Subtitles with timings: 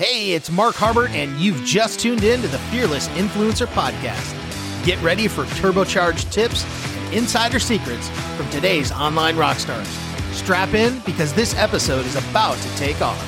[0.00, 4.34] Hey, it's Mark Harbert, and you've just tuned in to the Fearless Influencer Podcast.
[4.82, 6.64] Get ready for turbocharged tips
[7.04, 9.86] and insider secrets from today's online rock stars.
[10.32, 13.20] Strap in because this episode is about to take off.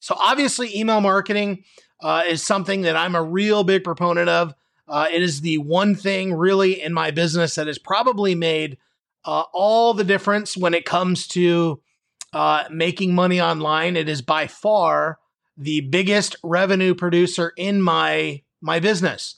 [0.00, 1.62] So, obviously, email marketing
[2.02, 4.54] uh, is something that I'm a real big proponent of.
[4.88, 8.76] Uh, it is the one thing really in my business that has probably made
[9.24, 11.80] uh, all the difference when it comes to
[12.32, 13.96] uh, making money online.
[13.96, 15.18] It is by far
[15.56, 19.36] the biggest revenue producer in my my business.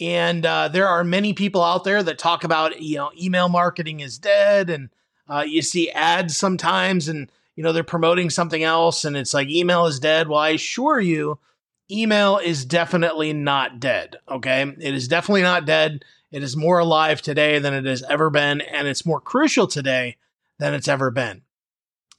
[0.00, 4.00] And uh, there are many people out there that talk about you know email marketing
[4.00, 4.90] is dead, and
[5.28, 9.48] uh, you see ads sometimes, and you know they're promoting something else, and it's like
[9.48, 10.28] email is dead.
[10.28, 11.38] Well, I assure you,
[11.90, 14.16] email is definitely not dead.
[14.28, 16.04] Okay, it is definitely not dead.
[16.30, 20.16] It is more alive today than it has ever been, and it's more crucial today
[20.58, 21.42] than it's ever been.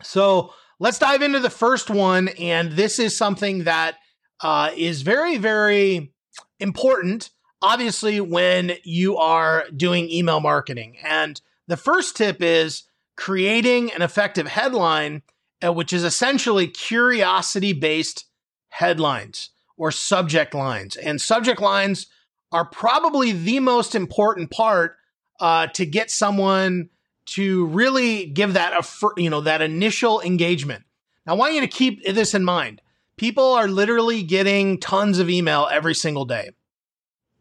[0.04, 2.30] So let's dive into the first one.
[2.30, 3.96] And this is something that
[4.42, 6.14] uh, is very, very
[6.60, 7.30] important,
[7.62, 10.98] obviously, when you are doing email marketing.
[11.04, 12.84] And the first tip is
[13.16, 15.22] creating an effective headline,
[15.66, 18.26] uh, which is essentially curiosity based
[18.70, 20.96] headlines or subject lines.
[20.96, 22.08] And subject lines
[22.52, 24.98] are probably the most important part
[25.40, 26.90] uh, to get someone
[27.26, 30.84] to really give that a you know that initial engagement.
[31.26, 32.82] Now, I want you to keep this in mind.
[33.16, 36.52] People are literally getting tons of email every single day.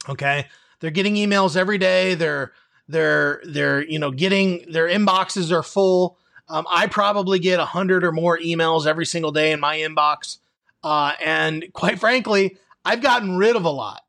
[0.08, 0.47] Okay,
[0.80, 2.14] they're getting emails every day.
[2.14, 2.52] They're
[2.89, 6.19] they're they're you know getting their inboxes are full.
[6.48, 10.39] Um, I probably get a hundred or more emails every single day in my inbox,
[10.84, 14.02] uh, and quite frankly, I've gotten rid of a lot.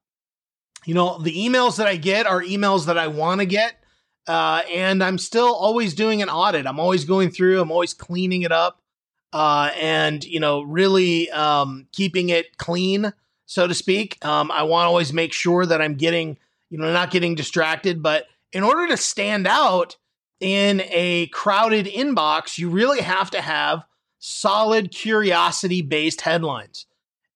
[0.86, 3.83] You know, the emails that I get are emails that I want to get
[4.28, 6.66] uh, and I'm still always doing an audit.
[6.66, 8.82] I'm always going through, I'm always cleaning it up,
[9.32, 13.14] uh, and, you know, really um, keeping it clean,
[13.46, 14.24] so to speak.
[14.26, 16.38] Um, I want to always make sure that I'm getting,
[16.70, 18.02] you know, not getting distracted.
[18.04, 19.98] But in order to stand out
[20.40, 23.86] in a crowded inbox, you really have to have
[24.20, 26.86] solid curiosity based headlines.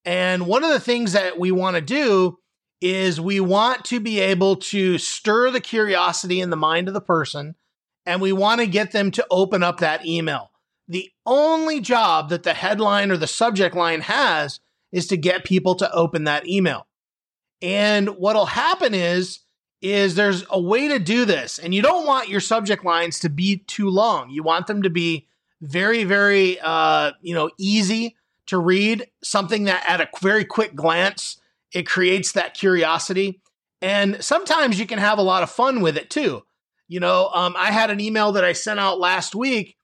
[0.06, 2.40] And one of the things that we want to do
[2.81, 7.01] is we want to be able to stir the curiosity in the mind of the
[7.01, 7.55] person
[8.05, 10.51] and we want to get them to open up that email.
[10.87, 14.59] The only job that the headline or the subject line has
[14.91, 16.87] is to get people to open that email.
[17.61, 19.39] And what'll happen is
[19.79, 23.29] is there's a way to do this and you don't want your subject lines to
[23.29, 24.29] be too long.
[24.29, 25.27] You want them to be
[25.61, 28.16] very very uh, you know easy
[28.47, 31.37] to read, something that at a very quick glance
[31.73, 33.41] it creates that curiosity.
[33.81, 36.44] And sometimes you can have a lot of fun with it too.
[36.88, 39.75] You know, um, I had an email that I sent out last week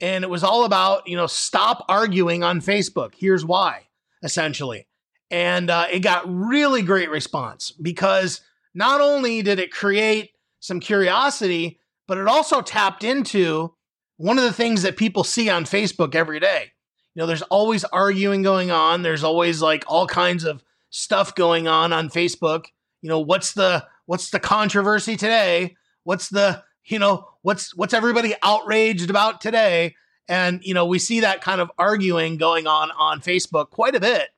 [0.00, 3.14] and it was all about, you know, stop arguing on Facebook.
[3.16, 3.88] Here's why,
[4.22, 4.86] essentially.
[5.30, 8.40] And uh, it got really great response because
[8.74, 10.30] not only did it create
[10.60, 13.74] some curiosity, but it also tapped into
[14.16, 16.72] one of the things that people see on Facebook every day.
[17.14, 19.02] You know, there's always arguing going on.
[19.02, 22.66] There's always like all kinds of stuff going on on Facebook.
[23.00, 25.74] You know, what's the what's the controversy today?
[26.04, 29.96] What's the you know what's what's everybody outraged about today?
[30.28, 34.00] And you know, we see that kind of arguing going on on Facebook quite a
[34.00, 34.28] bit.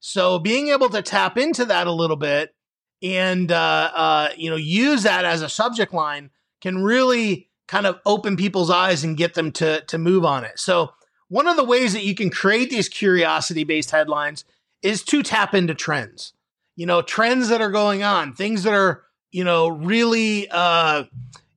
[0.00, 2.54] So being able to tap into that a little bit
[3.02, 7.98] and uh, uh, you know use that as a subject line can really kind of
[8.04, 10.58] open people's eyes and get them to to move on it.
[10.58, 10.92] So
[11.28, 14.44] one of the ways that you can create these curiosity based headlines
[14.82, 16.32] is to tap into trends.
[16.76, 21.04] You know, trends that are going on, things that are, you know, really uh,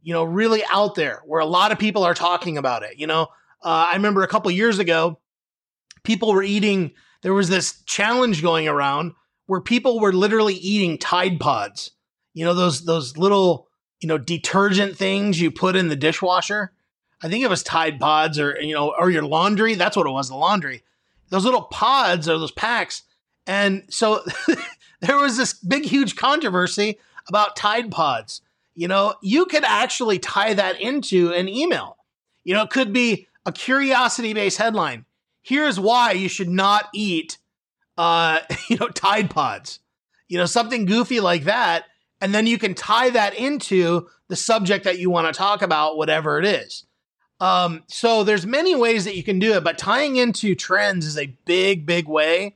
[0.03, 2.99] you know, really out there where a lot of people are talking about it.
[2.99, 3.23] You know,
[3.63, 5.19] uh, I remember a couple years ago,
[6.03, 6.91] people were eating.
[7.21, 9.13] There was this challenge going around
[9.45, 11.91] where people were literally eating Tide Pods.
[12.33, 13.69] You know those those little
[14.01, 16.73] you know detergent things you put in the dishwasher.
[17.21, 19.75] I think it was Tide Pods or you know or your laundry.
[19.75, 20.27] That's what it was.
[20.27, 20.83] The laundry.
[21.29, 23.03] Those little pods or those packs
[23.45, 24.23] and so
[25.01, 28.41] there was this big, huge controversy about Tide Pods.
[28.75, 31.97] You know, you could actually tie that into an email.
[32.43, 35.05] You know, it could be a curiosity based headline.
[35.41, 37.37] Here's why you should not eat,
[37.97, 39.79] uh, you know, Tide Pods.
[40.27, 41.85] You know, something goofy like that.
[42.21, 45.97] And then you can tie that into the subject that you want to talk about,
[45.97, 46.85] whatever it is.
[47.41, 51.17] Um, so there's many ways that you can do it, but tying into trends is
[51.17, 52.55] a big, big way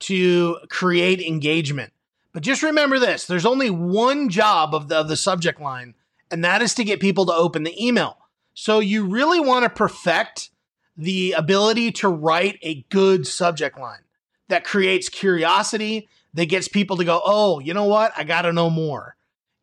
[0.00, 1.92] to create engagement.
[2.32, 5.94] But just remember this there's only one job of the, of the subject line,
[6.30, 8.16] and that is to get people to open the email.
[8.54, 10.50] So you really want to perfect
[10.96, 14.00] the ability to write a good subject line
[14.48, 18.12] that creates curiosity, that gets people to go, oh, you know what?
[18.16, 19.16] I got to know more.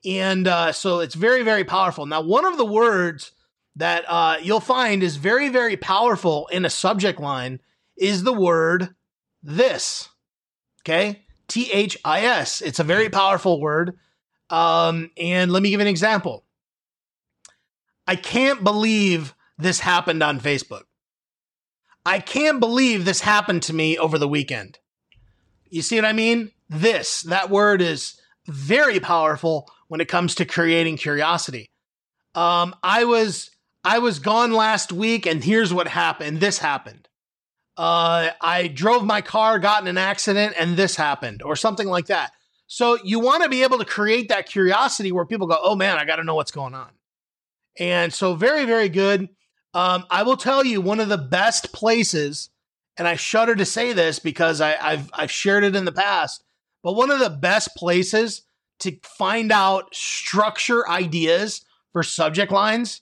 [0.06, 2.06] And uh, so it's very, very powerful.
[2.06, 3.32] Now, one of the words
[3.76, 7.60] that uh, you'll find is very, very powerful in a subject line
[7.98, 8.96] is the word
[9.44, 10.10] this.
[10.88, 11.24] Okay.
[11.50, 12.62] T H I S.
[12.62, 13.98] It's a very powerful word.
[14.50, 16.46] Um, and let me give an example.
[18.08, 20.84] I can't believe this happened on Facebook.
[22.06, 24.80] I can't believe this happened to me over the weekend.
[25.70, 26.52] You see what I mean?
[26.70, 31.70] This, that word is very powerful when it comes to creating curiosity.
[32.34, 33.52] Um, I was
[33.84, 36.40] I was gone last week, and here's what happened.
[36.40, 37.10] This happened.
[37.78, 42.08] Uh, I drove my car, got in an accident, and this happened, or something like
[42.08, 42.32] that.
[42.66, 45.98] So you want to be able to create that curiosity where people go, "Oh man,
[45.98, 46.90] I got to know what's going on."
[47.80, 49.30] And so, very, very good.
[49.74, 52.50] Um, I will tell you one of the best places,
[52.98, 56.44] and I shudder to say this because I, I've I've shared it in the past,
[56.84, 58.42] but one of the best places
[58.80, 61.64] to find out structure ideas
[61.94, 63.02] for subject lines,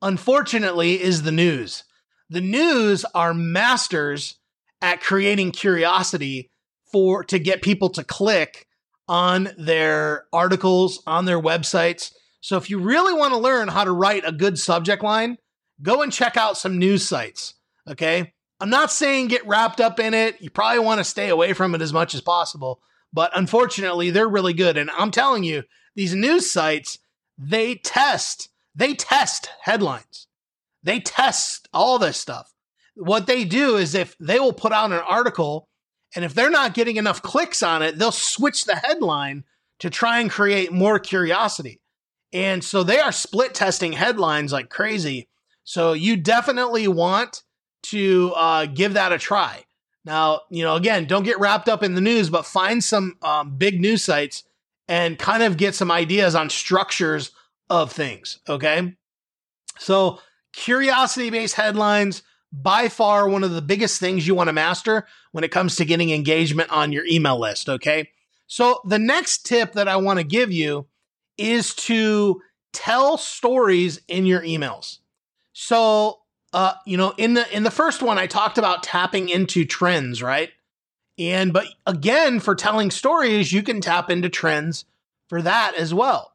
[0.00, 1.84] unfortunately, is the news.
[2.28, 4.38] The news are masters
[4.82, 6.50] at creating curiosity
[6.90, 8.66] for to get people to click
[9.08, 12.12] on their articles, on their websites.
[12.40, 15.36] So if you really want to learn how to write a good subject line,
[15.82, 17.54] go and check out some news sites.
[17.88, 18.32] Okay.
[18.58, 20.40] I'm not saying get wrapped up in it.
[20.40, 22.80] You probably want to stay away from it as much as possible.
[23.12, 24.76] But unfortunately, they're really good.
[24.76, 25.62] And I'm telling you,
[25.94, 26.98] these news sites,
[27.38, 30.26] they test, they test headlines.
[30.86, 32.54] They test all this stuff.
[32.94, 35.68] What they do is if they will put out an article
[36.14, 39.44] and if they're not getting enough clicks on it, they'll switch the headline
[39.80, 41.80] to try and create more curiosity.
[42.32, 45.28] And so they are split testing headlines like crazy.
[45.64, 47.42] So you definitely want
[47.84, 49.64] to uh, give that a try.
[50.04, 53.56] Now, you know, again, don't get wrapped up in the news, but find some um,
[53.56, 54.44] big news sites
[54.86, 57.32] and kind of get some ideas on structures
[57.68, 58.38] of things.
[58.48, 58.94] Okay.
[59.78, 60.20] So,
[60.56, 62.22] curiosity based headlines,
[62.52, 65.84] by far one of the biggest things you want to master when it comes to
[65.84, 67.68] getting engagement on your email list.
[67.68, 68.10] Okay.
[68.46, 70.86] So, the next tip that I want to give you
[71.36, 72.40] is to
[72.72, 74.98] tell stories in your emails.
[75.52, 76.20] So,
[76.52, 80.22] uh, you know, in the in the first one, I talked about tapping into trends,
[80.22, 80.50] right?
[81.18, 84.84] And but again, for telling stories, you can tap into trends
[85.28, 86.32] for that as well.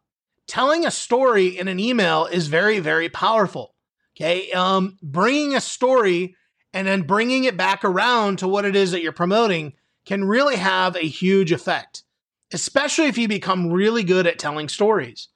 [0.47, 3.73] Telling a story in an email is very, very powerful.
[4.15, 6.35] Okay, um, bringing a story
[6.73, 9.73] and then bringing it back around to what it is that you're promoting
[10.05, 12.03] can really have a huge effect,
[12.53, 15.29] especially if you become really good at telling stories.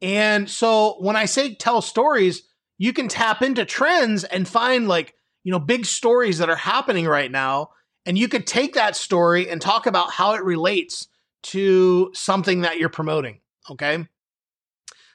[0.00, 2.42] And so when I say tell stories,
[2.78, 7.06] you can tap into trends and find like, you know, big stories that are happening
[7.06, 7.70] right now.
[8.06, 11.08] And you could take that story and talk about how it relates
[11.44, 13.40] to something that you're promoting.
[13.70, 14.06] Okay.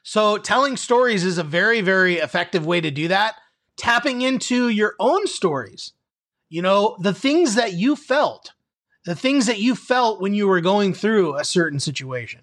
[0.09, 3.35] So telling stories is a very, very effective way to do that.
[3.77, 5.94] Tapping into your own stories,
[6.50, 8.53] you know, the things that you felt,
[9.06, 12.41] the things that you felt when you were going through a certain situation,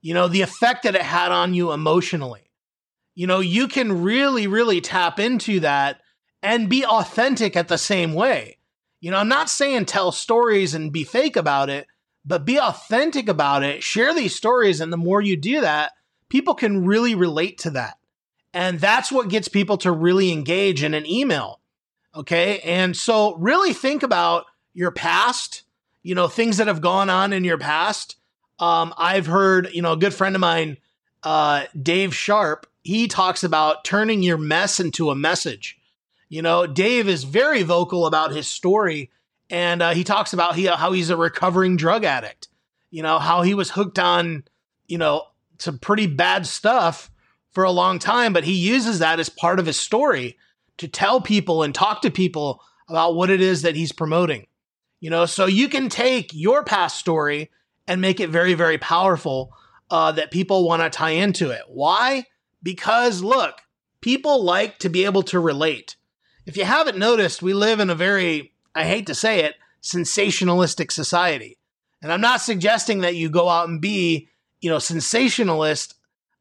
[0.00, 2.50] you know, the effect that it had on you emotionally
[3.14, 6.00] you know, you can really, really tap into that
[6.42, 8.56] and be authentic at the same way.
[9.00, 11.86] You know, I'm not saying tell stories and be fake about it,
[12.24, 13.82] but be authentic about it.
[13.82, 14.80] Share these stories.
[14.80, 15.92] And the more you do that,
[16.30, 17.98] people can really relate to that.
[18.54, 21.60] And that's what gets people to really engage in an email.
[22.14, 22.60] Okay.
[22.60, 25.62] And so really think about your past,
[26.02, 28.16] you know, things that have gone on in your past.
[28.58, 30.78] Um, I've heard, you know, a good friend of mine,
[31.22, 35.78] uh, Dave Sharpe, he talks about turning your mess into a message.
[36.28, 39.10] You know, Dave is very vocal about his story,
[39.50, 42.48] and uh, he talks about he, how he's a recovering drug addict.
[42.90, 44.44] You know, how he was hooked on,
[44.86, 45.24] you know,
[45.60, 47.10] some pretty bad stuff
[47.50, 50.36] for a long time, but he uses that as part of his story
[50.78, 54.46] to tell people and talk to people about what it is that he's promoting.
[55.00, 57.50] You know, so you can take your past story
[57.86, 59.52] and make it very, very powerful
[59.90, 61.62] uh, that people want to tie into it.
[61.68, 62.26] Why?
[62.62, 63.60] Because look,
[64.00, 65.96] people like to be able to relate.
[66.46, 70.92] If you haven't noticed, we live in a very, I hate to say it, sensationalistic
[70.92, 71.58] society.
[72.02, 74.28] And I'm not suggesting that you go out and be,
[74.60, 75.94] you know, sensationalist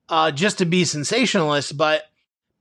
[0.09, 2.03] uh, just to be sensationalist, but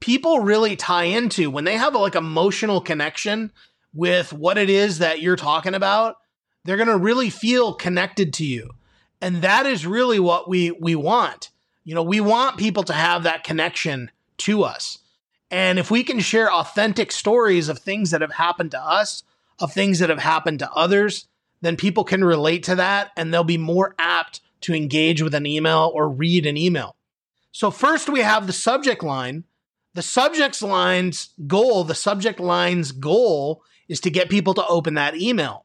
[0.00, 3.50] people really tie into when they have a, like emotional connection
[3.94, 6.16] with what it is that you're talking about,
[6.64, 8.70] they're going to really feel connected to you.
[9.20, 11.50] And that is really what we we want.
[11.84, 14.98] You know, we want people to have that connection to us.
[15.50, 19.22] And if we can share authentic stories of things that have happened to us,
[19.58, 21.26] of things that have happened to others,
[21.62, 25.46] then people can relate to that and they'll be more apt to engage with an
[25.46, 26.96] email or read an email.
[27.52, 29.44] So, first we have the subject line.
[29.94, 35.16] The subject line's goal, the subject line's goal is to get people to open that
[35.16, 35.64] email.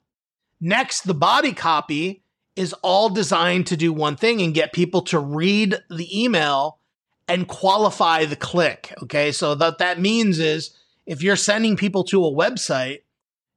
[0.60, 2.24] Next, the body copy
[2.56, 6.80] is all designed to do one thing and get people to read the email
[7.28, 8.94] and qualify the click.
[9.04, 9.32] Okay.
[9.32, 10.72] So that that means is
[11.06, 13.02] if you're sending people to a website,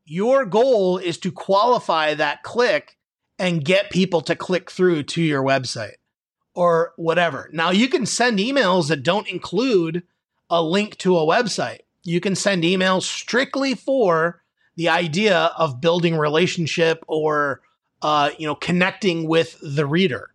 [0.05, 2.96] your goal is to qualify that click
[3.38, 5.97] and get people to click through to your website
[6.55, 7.50] or whatever.
[7.52, 10.02] Now you can send emails that don't include
[10.49, 11.81] a link to a website.
[12.02, 14.43] You can send emails strictly for
[14.76, 17.61] the idea of building relationship or
[18.02, 20.31] uh, you know connecting with the reader.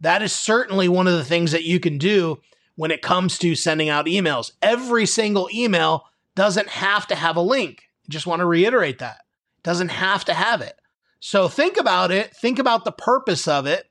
[0.00, 2.40] That is certainly one of the things that you can do
[2.76, 4.52] when it comes to sending out emails.
[4.62, 7.88] Every single email doesn't have to have a link.
[8.06, 9.22] I just want to reiterate that.
[9.62, 10.78] Doesn't have to have it.
[11.20, 13.88] So think about it, think about the purpose of it,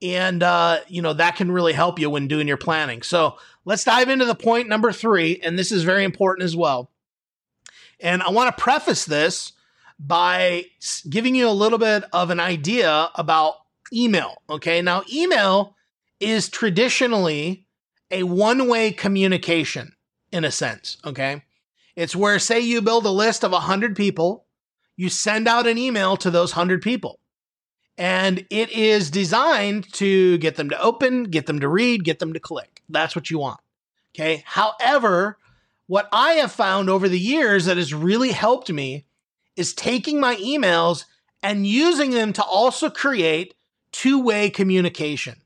[0.00, 3.02] and uh, you know that can really help you when doing your planning.
[3.02, 6.90] So let's dive into the point number three, and this is very important as well.
[8.00, 9.52] And I want to preface this
[9.98, 10.66] by
[11.08, 13.54] giving you a little bit of an idea about
[13.92, 14.42] email.
[14.50, 14.82] Okay.
[14.82, 15.76] Now, email
[16.18, 17.66] is traditionally
[18.10, 19.92] a one way communication
[20.32, 20.96] in a sense.
[21.04, 21.42] Okay.
[21.94, 24.46] It's where, say, you build a list of 100 people,
[24.96, 27.18] you send out an email to those 100 people.
[27.98, 32.32] And it is designed to get them to open, get them to read, get them
[32.32, 32.82] to click.
[32.88, 33.60] That's what you want.
[34.14, 34.42] Okay.
[34.46, 35.38] However,
[35.86, 39.04] what I have found over the years that has really helped me
[39.56, 41.04] is taking my emails
[41.42, 43.54] and using them to also create
[43.90, 45.36] two way communication.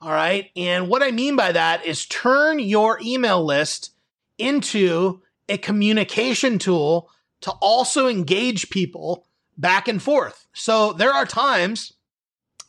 [0.00, 0.50] All right.
[0.56, 3.92] And what I mean by that is turn your email list
[4.38, 7.10] into a communication tool
[7.42, 9.26] to also engage people
[9.56, 10.46] back and forth.
[10.52, 11.92] So there are times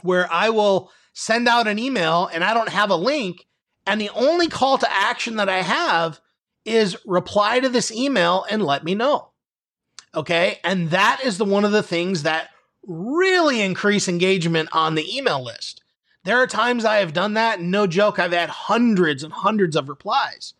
[0.01, 3.45] where I will send out an email and I don't have a link.
[3.85, 6.19] And the only call to action that I have
[6.65, 9.29] is reply to this email and let me know.
[10.13, 10.59] Okay.
[10.63, 12.49] And that is the one of the things that
[12.85, 15.81] really increase engagement on the email list.
[16.23, 19.77] There are times I have done that, and no joke, I've had hundreds and hundreds
[19.77, 20.53] of replies.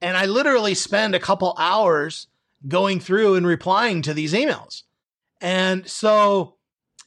[0.00, 2.26] And I literally spend a couple hours
[2.68, 4.82] going through and replying to these emails.
[5.40, 6.54] And so,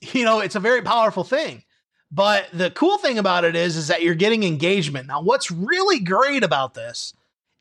[0.02, 1.64] you know, it's a very powerful thing.
[2.12, 5.08] But the cool thing about it is, is that you're getting engagement.
[5.08, 7.14] Now, what's really great about this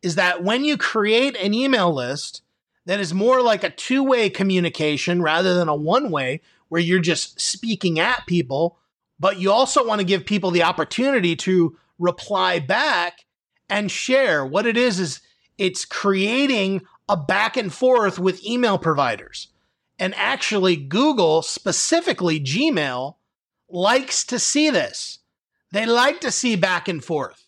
[0.02, 2.42] is that when you create an email list,
[2.86, 7.00] that is more like a two way communication rather than a one way where you're
[7.00, 8.78] just speaking at people,
[9.18, 13.24] but you also want to give people the opportunity to reply back
[13.70, 14.44] and share.
[14.44, 15.20] What it is, is
[15.56, 19.48] it's creating a back and forth with email providers.
[19.98, 23.16] And actually, Google, specifically Gmail,
[23.68, 25.18] likes to see this.
[25.72, 27.46] They like to see back and forth.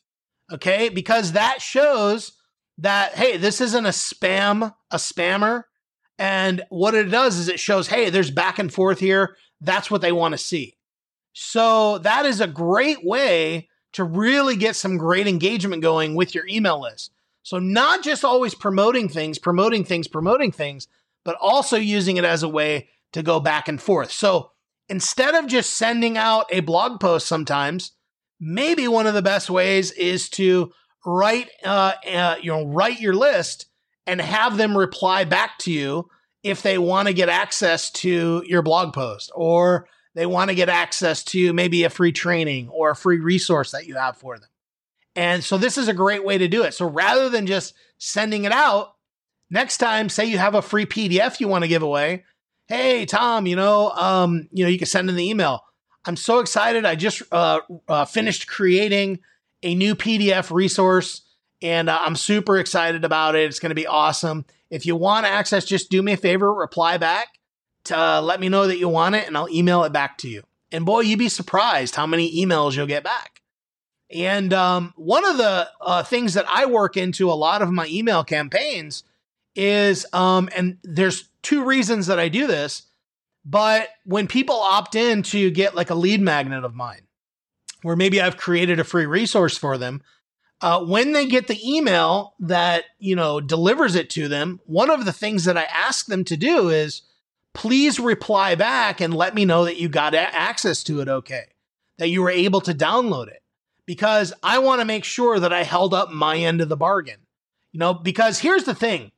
[0.52, 0.88] Okay.
[0.88, 2.32] Because that shows
[2.78, 5.64] that hey, this isn't a spam, a spammer.
[6.18, 9.36] And what it does is it shows, hey, there's back and forth here.
[9.60, 10.76] That's what they want to see.
[11.32, 16.46] So that is a great way to really get some great engagement going with your
[16.48, 17.12] email list.
[17.46, 20.88] So not just always promoting things, promoting things, promoting things,
[21.24, 24.10] but also using it as a way to go back and forth.
[24.10, 24.50] So
[24.88, 27.92] instead of just sending out a blog post sometimes,
[28.40, 30.72] maybe one of the best ways is to
[31.04, 33.66] write uh, uh, you know write your list
[34.08, 36.10] and have them reply back to you
[36.42, 39.86] if they want to get access to your blog post or
[40.16, 43.86] they want to get access to maybe a free training or a free resource that
[43.86, 44.48] you have for them.
[45.16, 46.74] And so this is a great way to do it.
[46.74, 48.94] So rather than just sending it out,
[49.50, 52.24] next time say you have a free PDF you want to give away,
[52.68, 55.64] hey Tom, you know, um, you know, you can send in the email.
[56.04, 56.84] I'm so excited.
[56.84, 59.20] I just uh, uh, finished creating
[59.62, 61.22] a new PDF resource,
[61.62, 63.48] and uh, I'm super excited about it.
[63.48, 64.44] It's going to be awesome.
[64.70, 67.28] If you want access, just do me a favor, reply back
[67.84, 70.28] to uh, let me know that you want it, and I'll email it back to
[70.28, 70.42] you.
[70.70, 73.35] And boy, you'd be surprised how many emails you'll get back.
[74.10, 77.86] And um, one of the uh, things that I work into a lot of my
[77.88, 79.02] email campaigns
[79.54, 82.82] is, um, and there's two reasons that I do this,
[83.44, 87.02] but when people opt in to get like a lead magnet of mine,
[87.82, 90.02] where maybe I've created a free resource for them.
[90.60, 95.04] Uh, when they get the email that you know delivers it to them, one of
[95.04, 97.02] the things that I ask them to do is
[97.54, 101.44] please reply back and let me know that you got access to it okay,
[101.98, 103.42] that you were able to download it,
[103.86, 107.20] because I want to make sure that I held up my end of the bargain.
[107.72, 109.12] You know, because here's the thing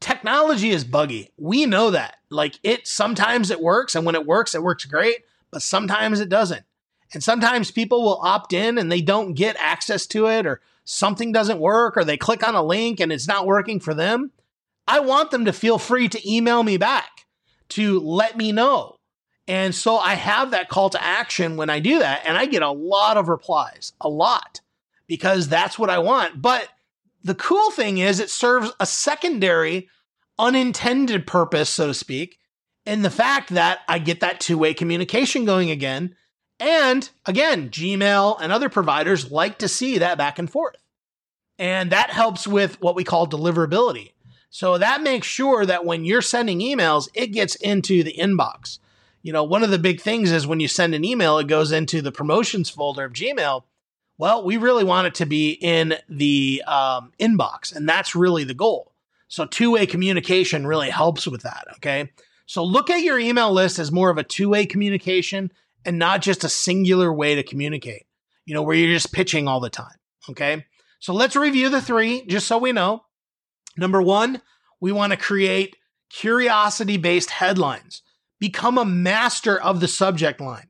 [0.00, 1.30] technology is buggy.
[1.36, 2.16] We know that.
[2.30, 6.28] Like it sometimes it works, and when it works, it works great, but sometimes it
[6.28, 6.64] doesn't.
[7.12, 11.32] And sometimes people will opt in and they don't get access to it, or something
[11.32, 14.30] doesn't work, or they click on a link and it's not working for them.
[14.86, 17.26] I want them to feel free to email me back
[17.70, 18.96] to let me know.
[19.50, 22.62] And so I have that call to action when I do that, and I get
[22.62, 24.60] a lot of replies, a lot,
[25.08, 26.40] because that's what I want.
[26.40, 26.68] But
[27.24, 29.88] the cool thing is, it serves a secondary,
[30.38, 32.38] unintended purpose, so to speak,
[32.86, 36.14] in the fact that I get that two way communication going again.
[36.60, 40.76] And again, Gmail and other providers like to see that back and forth.
[41.58, 44.12] And that helps with what we call deliverability.
[44.50, 48.78] So that makes sure that when you're sending emails, it gets into the inbox.
[49.22, 51.72] You know, one of the big things is when you send an email, it goes
[51.72, 53.64] into the promotions folder of Gmail.
[54.16, 58.54] Well, we really want it to be in the um, inbox, and that's really the
[58.54, 58.92] goal.
[59.28, 61.64] So, two way communication really helps with that.
[61.76, 62.10] Okay.
[62.46, 65.52] So, look at your email list as more of a two way communication
[65.84, 68.06] and not just a singular way to communicate,
[68.44, 69.96] you know, where you're just pitching all the time.
[70.28, 70.66] Okay.
[70.98, 73.04] So, let's review the three just so we know.
[73.76, 74.42] Number one,
[74.80, 75.76] we want to create
[76.10, 78.02] curiosity based headlines.
[78.40, 80.68] Become a master of the subject line.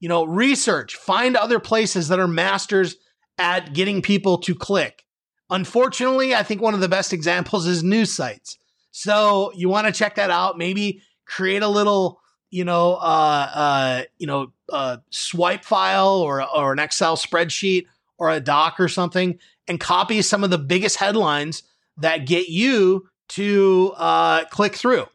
[0.00, 2.96] You know, research, find other places that are masters
[3.38, 5.04] at getting people to click.
[5.48, 8.58] Unfortunately, I think one of the best examples is news sites.
[8.90, 10.58] So you want to check that out.
[10.58, 16.72] Maybe create a little, you know, uh, uh, you know, uh, swipe file or or
[16.72, 17.86] an Excel spreadsheet
[18.18, 21.62] or a doc or something, and copy some of the biggest headlines
[21.96, 25.06] that get you to uh, click through.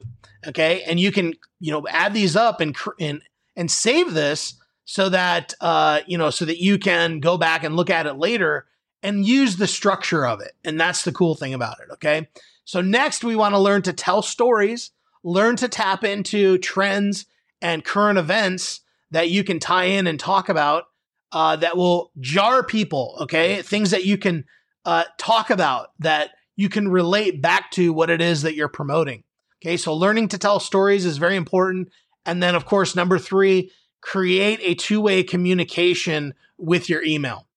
[0.50, 3.22] Okay, and you can you know add these up and and
[3.56, 7.76] and save this so that uh, you know so that you can go back and
[7.76, 8.66] look at it later
[9.04, 10.54] and use the structure of it.
[10.66, 11.94] And that's the cool thing about it.
[11.94, 12.28] Okay,
[12.66, 14.92] so next we want to learn to tell stories,
[15.24, 17.26] learn to tap into trends
[17.62, 20.86] and current events that you can tie in and talk about
[21.32, 23.18] uh, that will jar people.
[23.22, 24.46] Okay, things that you can
[24.86, 29.24] uh, talk about that you can relate back to what it is that you're promoting.
[29.62, 31.90] Okay, so learning to tell stories is very important.
[32.26, 37.48] And then, of course, number three, create a two way communication with your email.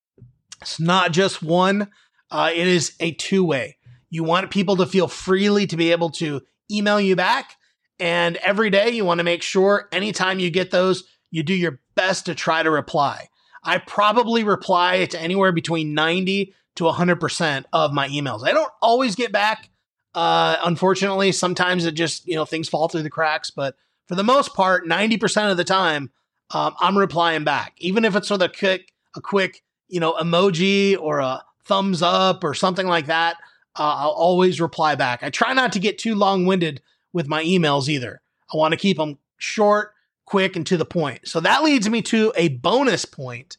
[0.61, 1.89] It's not just one,
[2.31, 3.77] uh, it is a two way.
[4.11, 7.57] You want people to feel freely to be able to email you back.
[7.99, 11.81] And every day, you want to make sure anytime you get those, you do your
[11.95, 13.29] best to try to reply.
[13.63, 18.45] I probably reply to anywhere between 90 to 100% of my emails.
[18.47, 19.69] I don't always get back.
[20.15, 24.25] Uh, unfortunately, sometimes it just, you know, things fall through the cracks, but for the
[24.25, 26.11] most part, 90% of the time,
[26.51, 30.99] um, I'm replying back, even if it's with a quick, a quick, you know, emoji
[30.99, 33.37] or a thumbs up or something like that.
[33.79, 35.23] Uh, I'll always reply back.
[35.23, 38.21] I try not to get too long winded with my emails either.
[38.53, 39.95] I want to keep them short,
[40.27, 41.27] quick, and to the point.
[41.27, 43.57] So that leads me to a bonus point,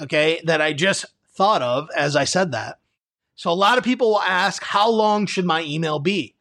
[0.00, 2.78] okay, that I just thought of as I said that.
[3.36, 6.34] So a lot of people will ask, how long should my email be?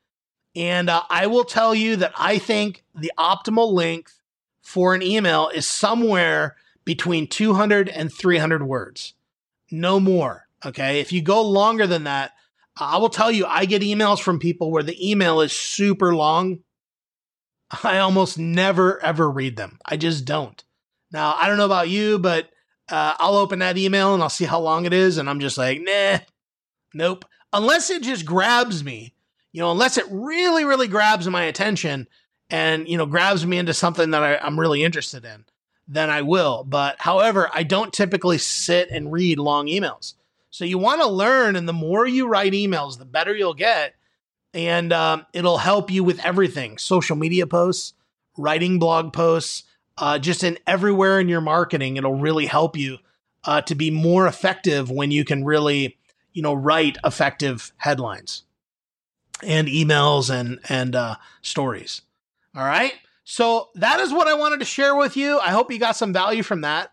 [0.55, 4.21] And uh, I will tell you that I think the optimal length
[4.61, 6.55] for an email is somewhere
[6.85, 9.13] between 200 and 300 words.
[9.71, 10.47] No more.
[10.65, 11.01] Okay.
[11.01, 12.31] If you go longer than that,
[12.77, 16.59] I will tell you, I get emails from people where the email is super long.
[17.83, 19.79] I almost never ever read them.
[19.85, 20.61] I just don't.
[21.11, 22.49] Now, I don't know about you, but
[22.89, 25.57] uh, I'll open that email and I'll see how long it is, and I'm just
[25.57, 26.19] like, nah,
[26.95, 27.25] nope.
[27.53, 29.13] Unless it just grabs me,
[29.51, 32.07] you know, unless it really, really grabs my attention
[32.49, 35.45] and, you know, grabs me into something that I, I'm really interested in,
[35.87, 36.63] then I will.
[36.63, 40.15] But however, I don't typically sit and read long emails.
[40.49, 43.95] So you want to learn, and the more you write emails, the better you'll get.
[44.53, 47.93] And um, it'll help you with everything social media posts,
[48.37, 49.63] writing blog posts,
[49.97, 51.97] uh, just in everywhere in your marketing.
[51.97, 52.99] It'll really help you
[53.43, 55.97] uh, to be more effective when you can really,
[56.35, 58.43] you know, write effective headlines
[59.41, 62.01] and emails and and uh, stories.
[62.55, 62.93] All right.
[63.23, 65.39] So that is what I wanted to share with you.
[65.39, 66.91] I hope you got some value from that.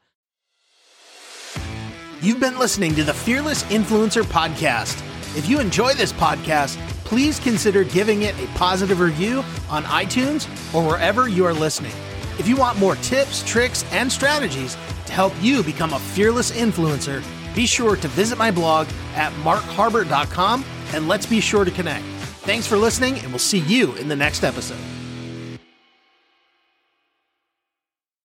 [2.22, 4.96] You've been listening to the Fearless Influencer Podcast.
[5.36, 10.86] If you enjoy this podcast, please consider giving it a positive review on iTunes or
[10.86, 11.92] wherever you are listening.
[12.38, 14.76] If you want more tips, tricks, and strategies
[15.06, 17.22] to help you become a fearless influencer,
[17.54, 22.04] be sure to visit my blog at markharbert.com and let's be sure to connect.
[22.44, 25.01] Thanks for listening, and we'll see you in the next episode.